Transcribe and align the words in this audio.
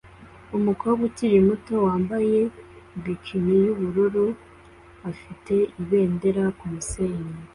Umukobwa 0.57 1.01
ukiri 1.09 1.37
muto 1.47 1.73
wambaye 1.85 2.39
bikini 3.03 3.53
yubururu 3.63 4.25
afite 5.09 5.53
ibendera 5.81 6.43
kumusenyi 6.57 7.29